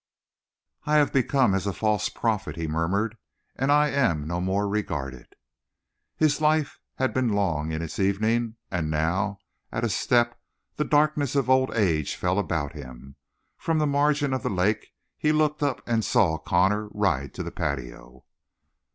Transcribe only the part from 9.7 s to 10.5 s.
at a step,